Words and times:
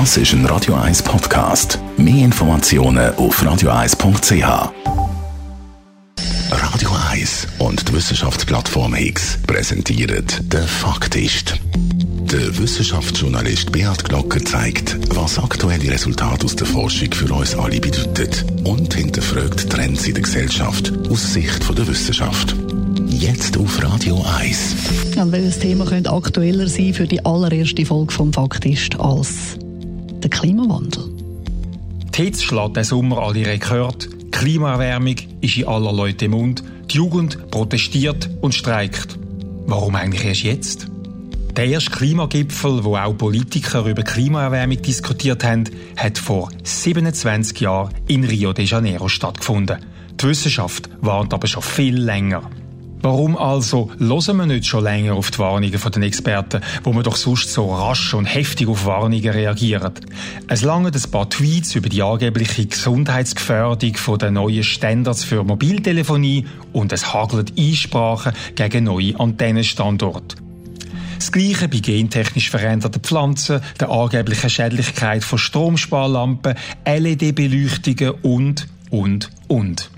Das 0.00 0.16
ist 0.16 0.32
ein 0.32 0.44
Radio 0.46 0.74
1 0.74 1.04
Podcast. 1.04 1.78
Mehr 1.96 2.24
Informationen 2.24 3.14
auf 3.14 3.40
radio1.ch. 3.40 4.72
Radio 6.50 6.90
1 7.12 7.46
und 7.60 7.88
die 7.88 7.92
Wissenschaftsplattform 7.94 8.96
X 8.96 9.38
präsentieren 9.46 10.26
den 10.40 10.66
Faktist. 10.66 11.60
Der 11.70 12.58
Wissenschaftsjournalist 12.58 13.70
Beat 13.70 14.04
Glocker 14.04 14.44
zeigt, 14.44 14.98
was 15.14 15.38
aktuelle 15.38 15.88
Resultate 15.92 16.44
aus 16.44 16.56
der 16.56 16.66
Forschung 16.66 17.12
für 17.12 17.32
uns 17.32 17.54
alle 17.54 17.78
bedeuten 17.78 18.64
und 18.64 18.92
hinterfragt 18.92 19.70
Trends 19.70 20.08
in 20.08 20.14
der 20.14 20.24
Gesellschaft 20.24 20.92
aus 21.08 21.34
Sicht 21.34 21.78
der 21.78 21.86
Wissenschaft. 21.86 22.56
Jetzt 23.06 23.56
auf 23.56 23.80
Radio 23.80 24.24
1. 24.40 24.74
Und 25.16 25.30
welches 25.30 25.60
Thema 25.60 25.84
könnte 25.84 26.10
aktueller 26.10 26.66
sein 26.66 26.92
für 26.92 27.06
die 27.06 27.24
allererste 27.24 27.86
Folge 27.86 28.12
vom 28.12 28.32
Faktist 28.32 28.98
als 28.98 29.56
der 30.24 30.30
Klimawandel? 30.30 31.04
Die 32.16 32.22
Hitze 32.22 32.42
schlägt 32.42 32.76
den 32.76 32.84
Sommer 32.84 33.18
alle 33.18 33.46
Rekord. 33.46 34.08
Die 34.10 34.30
Klimaerwärmung 34.30 35.16
ist 35.40 35.56
in 35.56 35.68
aller 35.68 35.92
Leute 35.92 36.24
im 36.24 36.32
Mund. 36.32 36.64
Die 36.90 36.96
Jugend 36.96 37.50
protestiert 37.50 38.30
und 38.40 38.54
streikt. 38.54 39.18
Warum 39.66 39.94
eigentlich 39.94 40.24
erst 40.24 40.42
jetzt? 40.42 40.86
Der 41.56 41.66
erste 41.66 41.90
Klimagipfel, 41.90 42.82
wo 42.84 42.96
auch 42.96 43.16
Politiker 43.16 43.84
über 43.84 44.02
Klimaerwärmung 44.02 44.82
diskutiert 44.82 45.44
haben, 45.44 45.64
hat 45.96 46.18
vor 46.18 46.50
27 46.64 47.60
Jahren 47.60 47.94
in 48.08 48.24
Rio 48.24 48.52
de 48.52 48.64
Janeiro 48.64 49.08
stattgefunden. 49.08 49.78
Die 50.20 50.26
Wissenschaft 50.26 50.88
warnt 51.00 51.32
aber 51.32 51.46
schon 51.46 51.62
viel 51.62 51.96
länger. 51.96 52.50
Warum 53.04 53.36
also 53.36 53.90
hören 53.98 54.36
wir 54.38 54.46
nicht 54.46 54.64
schon 54.64 54.82
länger 54.82 55.12
auf 55.12 55.30
die 55.30 55.38
Warnungen 55.38 55.78
der 55.78 56.02
Experten, 56.04 56.62
wo 56.84 56.94
man 56.94 57.02
doch 57.04 57.16
sonst 57.16 57.52
so 57.52 57.70
rasch 57.70 58.14
und 58.14 58.24
heftig 58.24 58.66
auf 58.66 58.86
Warnungen 58.86 59.28
reagieren? 59.28 59.92
Es 60.48 60.62
lange 60.62 60.90
ein 60.90 61.10
paar 61.10 61.28
Tweets 61.28 61.74
über 61.74 61.90
die 61.90 62.02
angebliche 62.02 62.64
Gesundheitsgefährdung 62.64 64.18
der 64.18 64.30
neuen 64.30 64.62
Standards 64.62 65.22
für 65.22 65.44
Mobiltelefonie 65.44 66.46
und 66.72 66.94
es 66.94 67.12
hagelt 67.12 67.52
Einsprachen 67.58 68.32
gegen 68.54 68.84
neue 68.84 69.20
Antennenstandorte. 69.20 70.36
Das 71.18 71.30
Gleiche 71.30 71.68
bei 71.68 71.80
gentechnisch 71.80 72.48
veränderten 72.48 73.02
Pflanzen, 73.02 73.60
der 73.78 73.90
angeblichen 73.90 74.48
Schädlichkeit 74.48 75.24
von 75.24 75.38
Stromsparlampen, 75.38 76.54
LED-Beleuchtungen 76.86 78.14
und, 78.22 78.66
und, 78.88 79.28
und. 79.48 79.90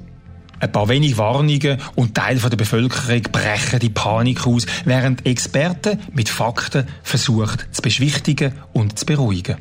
Ein 0.58 0.72
paar 0.72 0.88
wenige 0.88 1.18
Warnungen 1.18 1.78
und 1.96 2.14
Teil 2.14 2.38
der 2.38 2.56
Bevölkerung 2.56 3.22
brechen 3.30 3.78
die 3.78 3.90
Panik 3.90 4.46
aus, 4.46 4.66
während 4.84 5.26
Experten 5.26 5.98
mit 6.12 6.28
Fakten 6.28 6.86
versuchen 7.02 7.58
zu 7.72 7.82
beschwichtigen 7.82 8.52
und 8.72 8.98
zu 8.98 9.06
beruhigen. 9.06 9.56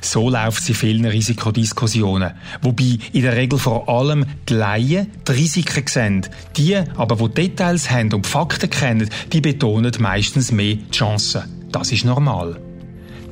So 0.00 0.28
läuft 0.28 0.62
sie 0.62 0.74
vielen 0.74 1.06
Risikodiskussionen, 1.06 2.32
wobei 2.60 2.98
in 3.12 3.22
der 3.22 3.36
Regel 3.36 3.58
vor 3.58 3.88
allem 3.88 4.26
die 4.48 4.54
Laien 4.54 5.10
die 5.26 5.32
Risiken 5.32 5.86
sehen. 5.86 6.26
Die 6.56 6.76
aber, 6.76 7.28
die 7.28 7.48
Details 7.48 7.90
haben 7.90 8.12
und 8.12 8.26
Fakten 8.26 8.68
kennen, 8.68 9.08
die 9.32 9.40
betonen 9.40 9.92
meistens 9.98 10.52
mehr 10.52 10.74
die 10.74 10.90
Chancen. 10.90 11.68
Das 11.72 11.92
ist 11.92 12.04
normal. 12.04 12.60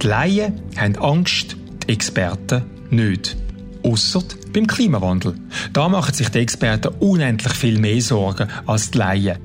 Die 0.01 0.07
Laien 0.07 0.61
haben 0.77 0.97
Angst, 0.97 1.57
die 1.87 1.93
Experten 1.93 2.65
nicht. 2.91 3.37
Ausser 3.83 4.23
beim 4.53 4.67
Klimawandel. 4.67 5.35
Da 5.73 5.89
machen 5.89 6.15
sich 6.15 6.29
die 6.29 6.39
Experten 6.39 6.95
unendlich 7.01 7.53
viel 7.55 7.79
mehr 7.79 8.01
Sorgen 8.01 8.49
als 8.67 8.91
die 8.91 8.99
Laien. 8.99 9.39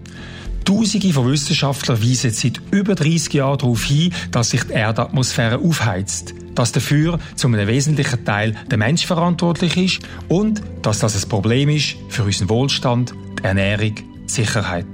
Tausende 0.66 1.12
von 1.12 1.30
Wissenschaftlern 1.30 2.02
weisen 2.02 2.32
seit 2.32 2.62
über 2.72 2.96
30 2.96 3.34
Jahren 3.34 3.58
darauf 3.58 3.84
hin, 3.84 4.14
dass 4.32 4.52
sich 4.52 4.64
die 4.64 4.74
Erdatmosphäre 4.74 5.60
aufheizt, 5.60 6.34
dass 6.56 6.72
dafür 6.72 7.20
zu 7.36 7.48
einem 7.48 7.68
wesentlichen 7.68 8.24
Teil 8.24 8.56
der 8.72 8.78
Mensch 8.78 9.06
verantwortlich 9.06 9.76
ist 9.76 10.00
und 10.30 10.62
dass 10.82 11.00
das 11.00 11.22
ein 11.22 11.28
Problem 11.28 11.68
ist 11.68 11.96
für 12.08 12.24
unseren 12.24 12.50
Wohlstand, 12.50 13.14
die 13.40 13.44
Ernährung, 13.44 13.96
die 13.96 14.32
Sicherheit. 14.32 14.86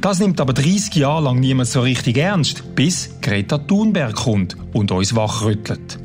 Das 0.00 0.20
nimmt 0.20 0.40
aber 0.40 0.52
30 0.52 0.94
Jahre 0.94 1.24
lang 1.24 1.40
niemand 1.40 1.68
so 1.68 1.80
richtig 1.80 2.18
ernst, 2.18 2.74
bis 2.76 3.10
Greta 3.22 3.58
Thunberg 3.58 4.14
kommt 4.14 4.56
und 4.72 4.92
uns 4.92 5.16
wachrüttelt. 5.16 5.98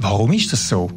Warum 0.00 0.32
ist 0.32 0.52
das 0.52 0.68
so? 0.68 0.90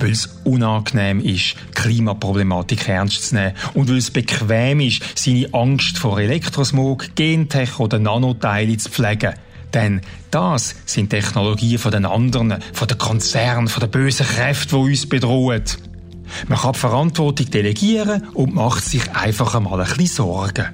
Weil 0.00 0.12
es 0.12 0.40
unangenehm 0.44 1.20
ist, 1.20 1.56
Klimaproblematik 1.74 2.88
ernst 2.88 3.28
zu 3.28 3.34
nehmen 3.36 3.54
und 3.74 3.88
weil 3.88 3.98
es 3.98 4.10
bequem 4.10 4.80
ist, 4.80 5.02
seine 5.18 5.52
Angst 5.52 5.98
vor 5.98 6.20
Elektrosmog, 6.20 7.14
Gentech 7.14 7.78
oder 7.78 7.98
Nanoteile 7.98 8.76
zu 8.76 8.90
pflegen. 8.90 9.34
Denn 9.72 10.00
das 10.30 10.74
sind 10.84 11.10
Technologien 11.10 11.78
von 11.78 11.92
den 11.92 12.06
anderen, 12.06 12.56
von 12.72 12.88
den 12.88 12.98
Konzernen, 12.98 13.68
von 13.68 13.80
den 13.80 13.90
bösen 13.90 14.26
Kräften, 14.26 14.76
die 14.76 14.90
uns 14.90 15.08
bedrohen. 15.08 15.62
Man 16.48 16.58
kann 16.58 16.72
die 16.72 16.78
Verantwortung 16.78 17.50
delegieren 17.50 18.28
und 18.34 18.54
macht 18.54 18.84
sich 18.84 19.10
einfach 19.12 19.54
einmal 19.54 19.80
ein 19.80 19.86
bisschen 19.86 20.06
Sorgen. 20.06 20.68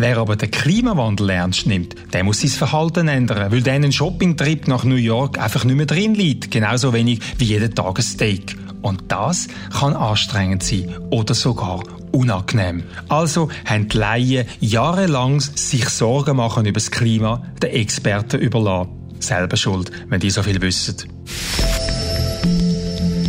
Wer 0.00 0.16
aber 0.16 0.34
den 0.34 0.50
Klimawandel 0.50 1.28
ernst 1.28 1.66
nimmt, 1.66 1.94
der 2.14 2.24
muss 2.24 2.40
sein 2.40 2.48
Verhalten 2.48 3.06
ändern, 3.06 3.52
weil 3.52 3.60
dann 3.60 3.84
ein 3.84 3.92
Shoppingtrip 3.92 4.66
nach 4.66 4.82
New 4.82 4.94
York 4.94 5.38
einfach 5.38 5.64
nicht 5.64 5.76
mehr 5.76 5.84
drin 5.84 6.14
liegt. 6.14 6.50
Genauso 6.50 6.94
wenig 6.94 7.20
wie 7.36 7.44
jeden 7.44 7.74
Tag 7.74 7.98
ein 7.98 8.02
Steak. 8.02 8.56
Und 8.80 9.02
das 9.08 9.48
kann 9.78 9.94
anstrengend 9.94 10.62
sein 10.62 10.96
oder 11.10 11.34
sogar 11.34 11.82
unangenehm. 12.12 12.84
Also 13.10 13.50
haben 13.66 13.90
die 13.90 13.98
Laien 13.98 14.46
jahrelang 14.60 15.40
sich 15.40 15.90
Sorgen 15.90 16.38
machen 16.38 16.64
über 16.64 16.80
das 16.80 16.90
Klima 16.90 17.42
den 17.62 17.68
Experten 17.68 18.40
überlassen. 18.40 18.88
Selber 19.18 19.58
schuld, 19.58 19.90
wenn 20.08 20.20
die 20.20 20.30
so 20.30 20.42
viel 20.42 20.62
wissen. 20.62 20.96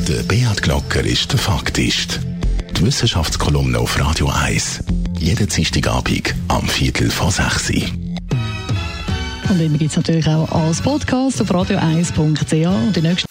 Der 0.08 0.24
Beat 0.24 0.62
Glocker 0.62 1.04
ist 1.04 1.34
der 1.34 1.40
Faktist. 1.40 2.22
Die 2.82 2.88
Wissenschaftskolumne 2.88 3.78
auf 3.78 4.00
Radio 4.00 4.28
1 4.28 4.80
jeden 5.20 5.48
Dienstagabend 5.48 6.34
am 6.48 6.68
Viertel 6.68 7.12
vor 7.12 7.30
sechs. 7.30 7.70
Und 7.70 9.62
immer 9.62 9.78
gibt 9.78 9.92
es 9.92 9.98
natürlich 9.98 10.28
auch 10.28 10.52
als 10.52 10.82
Podcast 10.82 11.40
auf 11.44 11.52
radio1.ch 11.52 12.66
und 12.66 12.96
die 12.96 13.02
nächste 13.04 13.28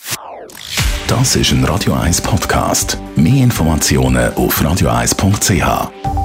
Das 1.09 1.34
ist 1.34 1.50
ein 1.50 1.65
Radio 1.65 1.94
1 1.94 2.21
Podcast. 2.21 2.97
Mehr 3.16 3.43
Informationen 3.43 4.33
auf 4.34 4.62
radio1.ch. 4.62 6.19